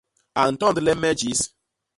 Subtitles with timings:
[0.39, 1.41] A ntondle me jis.